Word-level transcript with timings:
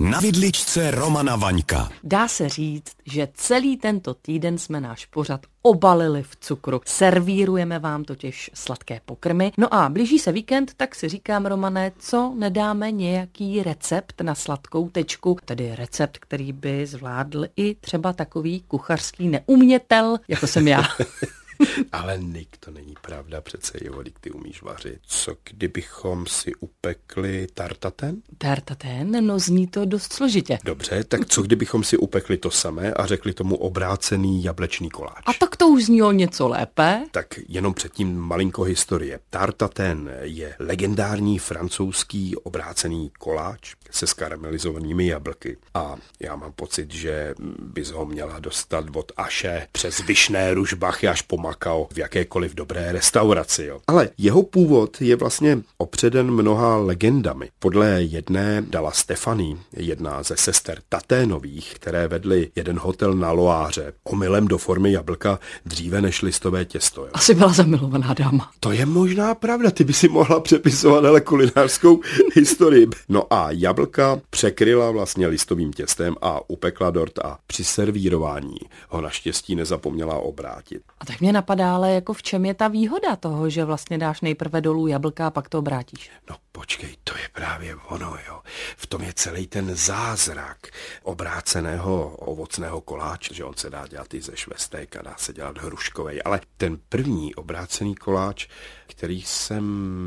Na 0.00 0.20
vidličce 0.20 0.90
Romana 0.90 1.36
Vaňka. 1.36 1.90
Dá 2.04 2.28
se 2.28 2.48
říct, 2.48 2.92
že 3.06 3.28
celý 3.34 3.76
tento 3.76 4.14
týden 4.14 4.58
jsme 4.58 4.80
náš 4.80 5.06
pořad 5.06 5.40
obalili 5.62 6.22
v 6.22 6.36
cukru. 6.40 6.80
Servírujeme 6.86 7.78
vám 7.78 8.04
totiž 8.04 8.50
sladké 8.54 9.00
pokrmy. 9.04 9.52
No 9.58 9.74
a 9.74 9.88
blíží 9.88 10.18
se 10.18 10.32
víkend, 10.32 10.72
tak 10.76 10.94
si 10.94 11.08
říkám, 11.08 11.46
Romané, 11.46 11.92
co 11.98 12.34
nedáme 12.38 12.90
nějaký 12.90 13.62
recept 13.62 14.20
na 14.20 14.34
sladkou 14.34 14.88
tečku, 14.88 15.36
tedy 15.44 15.74
recept, 15.74 16.18
který 16.18 16.52
by 16.52 16.86
zvládl 16.86 17.46
i 17.56 17.74
třeba 17.74 18.12
takový 18.12 18.60
kuchařský 18.68 19.28
neumětel, 19.28 20.18
jako 20.28 20.46
jsem 20.46 20.68
já. 20.68 20.82
Ale 21.92 22.18
Nik, 22.18 22.56
to 22.60 22.70
není 22.70 22.94
pravda, 23.02 23.40
přece 23.40 23.78
jo, 23.82 24.02
ty 24.20 24.30
umíš 24.30 24.62
vařit. 24.62 24.98
Co 25.06 25.36
kdybychom 25.50 26.26
si 26.26 26.54
upekli 26.54 27.46
tartaten? 27.54 28.22
Tartaten? 28.38 29.26
No 29.26 29.38
zní 29.38 29.66
to 29.66 29.84
dost 29.84 30.12
složitě. 30.12 30.58
Dobře, 30.64 31.04
tak 31.04 31.26
co 31.26 31.42
kdybychom 31.42 31.84
si 31.84 31.96
upekli 31.96 32.36
to 32.36 32.50
samé 32.50 32.92
a 32.92 33.06
řekli 33.06 33.32
tomu 33.32 33.56
obrácený 33.56 34.44
jablečný 34.44 34.90
koláč? 34.90 35.24
A 35.26 35.32
tak 35.32 35.56
to 35.56 35.68
už 35.68 35.84
zní 35.84 36.02
o 36.02 36.12
něco 36.12 36.48
lépe. 36.48 37.04
Tak 37.10 37.34
jenom 37.48 37.74
předtím 37.74 38.16
malinko 38.16 38.62
historie. 38.62 39.20
Tartaten 39.30 40.10
je 40.22 40.56
legendární 40.58 41.38
francouzský 41.38 42.36
obrácený 42.36 43.10
koláč 43.18 43.74
se 43.90 44.06
skaramelizovanými 44.06 45.06
jablky. 45.06 45.56
A 45.74 45.96
já 46.20 46.36
mám 46.36 46.52
pocit, 46.52 46.90
že 46.92 47.34
bys 47.58 47.90
ho 47.90 48.06
měla 48.06 48.38
dostat 48.38 48.84
od 48.94 49.12
Aše 49.16 49.68
přes 49.72 50.00
Vyšné 50.00 50.54
Ružbachy 50.54 51.08
až 51.08 51.22
po 51.22 51.38
Makao 51.66 51.88
v 51.92 51.98
jakékoliv 51.98 52.54
dobré 52.54 52.92
restauraci. 52.92 53.64
Jo. 53.64 53.80
Ale 53.86 54.08
jeho 54.18 54.42
původ 54.42 55.00
je 55.00 55.16
vlastně 55.16 55.58
opředen 55.78 56.30
mnoha 56.30 56.76
legendami. 56.76 57.48
Podle 57.58 58.02
jedné 58.02 58.62
dala 58.68 58.90
Stefany, 58.90 59.56
jedna 59.76 60.22
ze 60.22 60.36
sester 60.36 60.78
Taténových, 60.88 61.74
které 61.74 62.08
vedly 62.08 62.50
jeden 62.56 62.78
hotel 62.78 63.14
na 63.14 63.32
Loáře, 63.32 63.92
omylem 64.04 64.48
do 64.48 64.58
formy 64.58 64.92
jablka 64.92 65.38
dříve 65.66 66.00
než 66.02 66.22
listové 66.22 66.64
těsto. 66.64 67.04
Jo. 67.04 67.10
Asi 67.12 67.34
byla 67.34 67.52
zamilovaná 67.52 68.14
dáma. 68.14 68.50
To 68.60 68.72
je 68.72 68.86
možná 68.86 69.34
pravda, 69.34 69.70
ty 69.70 69.84
by 69.84 69.92
si 69.92 70.08
mohla 70.08 70.40
přepisovat 70.40 71.04
ale 71.04 71.20
kulinářskou 71.20 72.00
historii. 72.34 72.86
No 73.08 73.32
a 73.32 73.50
jablka 73.50 74.20
překryla 74.30 74.90
vlastně 74.90 75.26
listovým 75.26 75.72
těstem 75.72 76.14
a 76.22 76.50
upekla 76.50 76.90
dort 76.90 77.18
a 77.18 77.38
při 77.46 77.64
servírování 77.64 78.56
ho 78.88 79.00
naštěstí 79.00 79.54
nezapomněla 79.54 80.18
obrátit. 80.18 80.82
A 81.00 81.04
tak 81.06 81.20
mě 81.20 81.32
napadá, 81.32 81.55
ale 81.64 81.92
jako 81.92 82.12
v 82.12 82.22
čem 82.22 82.44
je 82.44 82.54
ta 82.54 82.68
výhoda 82.68 83.16
toho, 83.16 83.50
že 83.50 83.64
vlastně 83.64 83.98
dáš 83.98 84.20
nejprve 84.20 84.60
dolů 84.60 84.86
jablka 84.86 85.26
a 85.26 85.30
pak 85.30 85.48
to 85.48 85.58
obrátíš? 85.58 86.10
No 86.30 86.36
počkej, 86.56 86.96
to 87.04 87.12
je 87.18 87.28
právě 87.32 87.76
ono, 87.76 88.16
jo. 88.28 88.40
V 88.76 88.86
tom 88.86 89.02
je 89.02 89.12
celý 89.12 89.46
ten 89.46 89.76
zázrak 89.76 90.66
obráceného 91.02 92.16
ovocného 92.16 92.80
koláče, 92.80 93.34
že 93.34 93.44
on 93.44 93.56
se 93.56 93.70
dá 93.70 93.86
dělat 93.86 94.14
i 94.14 94.20
ze 94.20 94.36
švestek 94.36 94.96
a 94.96 95.02
dá 95.02 95.14
se 95.18 95.32
dělat 95.32 95.58
hruškovej, 95.58 96.20
ale 96.24 96.40
ten 96.56 96.78
první 96.88 97.34
obrácený 97.34 97.94
koláč, 97.94 98.46
který 98.86 99.22
jsem 99.22 99.64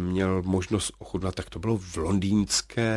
měl 0.10 0.42
možnost 0.42 0.92
ochutnat, 1.00 1.36
tak 1.36 1.50
to 1.50 1.60
bylo 1.60 1.78
v 1.78 1.98
londýnské 1.98 2.90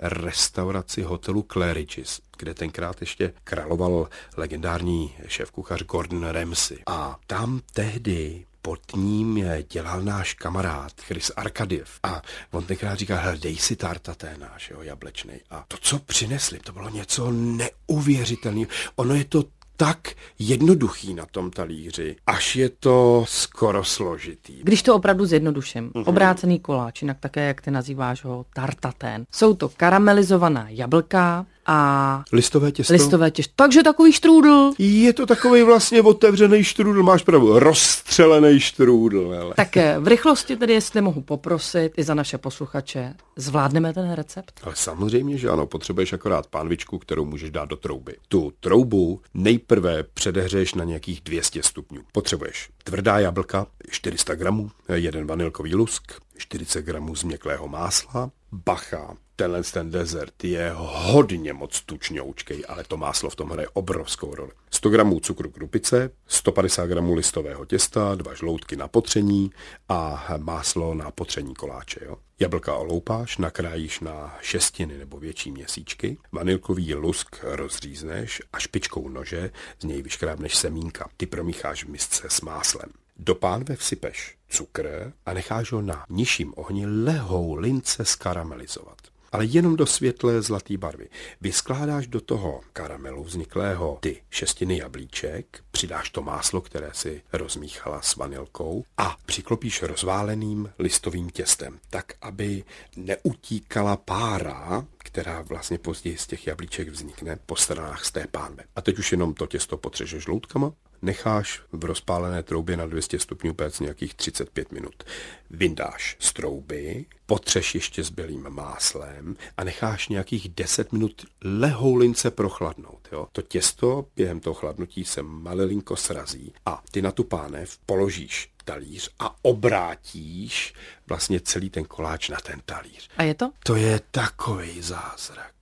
restauraci 0.00 1.02
hotelu 1.02 1.46
Claridge's 1.52 2.20
kde 2.38 2.54
tenkrát 2.54 3.00
ještě 3.00 3.32
královal 3.44 4.08
legendární 4.36 5.14
šéf-kuchař 5.26 5.84
Gordon 5.84 6.24
Ramsay. 6.24 6.78
A 6.86 7.18
tam 7.26 7.60
tehdy 7.72 8.44
pod 8.62 8.80
ním 8.96 9.44
dělal 9.72 10.02
náš 10.02 10.34
kamarád 10.34 10.92
Chris 11.00 11.32
Arkadiev. 11.36 11.90
A 12.02 12.22
on 12.50 12.64
tenkrát 12.64 12.98
říkal, 12.98 13.18
hele, 13.18 13.38
dej 13.38 13.56
si 13.56 13.76
tartaté 13.76 14.36
náš, 14.38 14.70
jo, 14.70 14.82
jablečný. 14.82 15.34
A 15.50 15.64
to, 15.68 15.76
co 15.80 15.98
přinesli, 15.98 16.58
to 16.58 16.72
bylo 16.72 16.88
něco 16.88 17.30
neuvěřitelného. 17.30 18.66
Ono 18.96 19.14
je 19.14 19.24
to 19.24 19.44
tak 19.76 20.12
jednoduchý 20.38 21.14
na 21.14 21.26
tom 21.26 21.50
talíři, 21.50 22.16
až 22.26 22.56
je 22.56 22.68
to 22.68 23.24
skoro 23.28 23.84
složitý. 23.84 24.60
Když 24.62 24.82
to 24.82 24.94
opravdu 24.94 25.26
zjednoduším, 25.26 25.90
mm-hmm. 25.90 26.04
obrácený 26.06 26.60
koláč, 26.60 27.02
jinak 27.02 27.16
také, 27.20 27.46
jak 27.46 27.60
ty 27.60 27.70
nazýváš 27.70 28.24
ho, 28.24 28.46
tartatén. 28.54 29.24
Jsou 29.32 29.54
to 29.54 29.68
karamelizovaná 29.68 30.66
jablka, 30.68 31.46
a 31.72 32.24
listové 32.32 32.72
těsto. 32.72 32.92
Listové 32.92 33.30
těsto. 33.30 33.52
Takže 33.56 33.82
takový 33.82 34.12
štrůdl. 34.12 34.72
Je 34.78 35.12
to 35.12 35.26
takový 35.26 35.62
vlastně 35.62 36.02
otevřený 36.02 36.64
štrůdl, 36.64 37.02
máš 37.02 37.22
pravdu, 37.22 37.58
rozstřelený 37.58 38.60
štrůdl. 38.60 39.36
Ale. 39.40 39.54
Tak 39.54 39.76
eh, 39.76 39.98
v 39.98 40.06
rychlosti 40.06 40.56
tedy, 40.56 40.72
jestli 40.72 41.00
mohu 41.00 41.20
poprosit 41.20 41.92
i 41.96 42.02
za 42.02 42.14
naše 42.14 42.38
posluchače, 42.38 43.14
zvládneme 43.36 43.92
ten 43.92 44.12
recept? 44.12 44.60
Ale 44.62 44.76
samozřejmě, 44.76 45.38
že 45.38 45.48
ano, 45.48 45.66
potřebuješ 45.66 46.12
akorát 46.12 46.46
pánvičku, 46.46 46.98
kterou 46.98 47.24
můžeš 47.24 47.50
dát 47.50 47.68
do 47.68 47.76
trouby. 47.76 48.16
Tu 48.28 48.52
troubu 48.60 49.20
nejprve 49.34 50.02
předehřeješ 50.02 50.74
na 50.74 50.84
nějakých 50.84 51.20
200 51.20 51.62
stupňů. 51.62 52.02
Potřebuješ 52.12 52.68
tvrdá 52.84 53.18
jablka, 53.18 53.66
400 53.90 54.34
gramů, 54.34 54.70
jeden 54.94 55.26
vanilkový 55.26 55.74
lusk, 55.74 56.12
40 56.38 56.82
gramů 56.82 57.14
změklého 57.14 57.68
másla, 57.68 58.30
bacha, 58.52 59.16
tenhle 59.40 59.62
ten 59.62 59.90
dezert 59.90 60.44
je 60.44 60.72
hodně 60.76 61.52
moc 61.52 61.80
tučňoučkej, 61.80 62.64
ale 62.68 62.84
to 62.84 62.96
máslo 62.96 63.30
v 63.30 63.36
tom 63.36 63.50
hraje 63.50 63.68
obrovskou 63.72 64.34
roli. 64.34 64.50
100 64.70 64.90
gramů 64.90 65.20
cukru 65.20 65.50
krupice, 65.50 66.10
150 66.26 66.86
gramů 66.86 67.14
listového 67.14 67.64
těsta, 67.64 68.14
dva 68.14 68.34
žloutky 68.34 68.76
na 68.76 68.88
potření 68.88 69.50
a 69.88 70.24
máslo 70.38 70.94
na 70.94 71.10
potření 71.10 71.54
koláče. 71.54 72.00
Jo? 72.04 72.16
Jablka 72.40 72.76
oloupáš, 72.76 73.38
nakrájíš 73.38 74.00
na 74.00 74.36
šestiny 74.40 74.98
nebo 74.98 75.18
větší 75.20 75.50
měsíčky, 75.50 76.18
vanilkový 76.32 76.94
lusk 76.94 77.36
rozřízneš 77.42 78.42
a 78.52 78.58
špičkou 78.58 79.08
nože 79.08 79.50
z 79.80 79.84
něj 79.84 80.02
vyškrábneš 80.02 80.56
semínka. 80.56 81.08
Ty 81.16 81.26
promícháš 81.26 81.84
v 81.84 81.88
misce 81.88 82.26
s 82.30 82.40
máslem. 82.40 82.90
Do 83.16 83.34
pánve 83.34 83.76
vsypeš 83.76 84.36
cukr 84.48 85.12
a 85.26 85.32
necháš 85.32 85.72
ho 85.72 85.82
na 85.82 86.04
nižším 86.08 86.52
ohni 86.56 86.86
lehou 86.86 87.54
lince 87.54 88.04
skaramelizovat 88.04 89.00
ale 89.32 89.44
jenom 89.44 89.76
do 89.76 89.86
světlé 89.86 90.42
zlaté 90.42 90.76
barvy. 90.76 91.08
Vyskládáš 91.40 92.06
do 92.06 92.20
toho 92.20 92.60
karamelu 92.72 93.24
vzniklého 93.24 93.98
ty 94.00 94.22
šestiny 94.30 94.78
jablíček, 94.78 95.60
přidáš 95.70 96.10
to 96.10 96.22
máslo, 96.22 96.60
které 96.60 96.90
si 96.92 97.22
rozmíchala 97.32 98.02
s 98.02 98.16
vanilkou 98.16 98.84
a 98.96 99.16
přiklopíš 99.26 99.82
rozváleným 99.82 100.72
listovým 100.78 101.30
těstem, 101.30 101.78
tak, 101.90 102.12
aby 102.20 102.64
neutíkala 102.96 103.96
pára, 103.96 104.86
která 104.98 105.42
vlastně 105.42 105.78
později 105.78 106.18
z 106.18 106.26
těch 106.26 106.46
jablíček 106.46 106.88
vznikne 106.88 107.38
po 107.46 107.56
stranách 107.56 108.04
z 108.04 108.12
té 108.12 108.26
pánve. 108.30 108.64
A 108.76 108.80
teď 108.80 108.98
už 108.98 109.12
jenom 109.12 109.34
to 109.34 109.46
těsto 109.46 109.76
potřežeš 109.76 110.26
loutkama 110.26 110.72
necháš 111.02 111.62
v 111.72 111.84
rozpálené 111.84 112.42
troubě 112.42 112.76
na 112.76 112.86
200 112.86 113.18
stupňů 113.18 113.54
péct 113.54 113.80
nějakých 113.80 114.14
35 114.14 114.72
minut. 114.72 115.04
Vyndáš 115.50 116.16
z 116.18 116.32
trouby, 116.32 117.06
potřeš 117.26 117.74
ještě 117.74 118.04
s 118.04 118.10
bělým 118.10 118.50
máslem 118.50 119.36
a 119.56 119.64
necháš 119.64 120.08
nějakých 120.08 120.48
10 120.48 120.92
minut 120.92 121.26
lehoulince 121.44 122.30
prochladnout. 122.30 123.08
Jo? 123.12 123.28
To 123.32 123.42
těsto 123.42 124.06
během 124.16 124.40
toho 124.40 124.54
chladnutí 124.54 125.04
se 125.04 125.22
malilinko 125.22 125.96
srazí 125.96 126.52
a 126.66 126.82
ty 126.90 127.02
na 127.02 127.12
tu 127.12 127.24
pánev 127.24 127.78
položíš 127.86 128.52
talíř 128.64 129.10
a 129.18 129.36
obrátíš 129.42 130.74
vlastně 131.06 131.40
celý 131.40 131.70
ten 131.70 131.84
koláč 131.84 132.28
na 132.28 132.36
ten 132.36 132.60
talíř. 132.64 133.10
A 133.16 133.22
je 133.22 133.34
to? 133.34 133.50
To 133.64 133.76
je 133.76 134.00
takový 134.10 134.82
zázrak. 134.82 135.54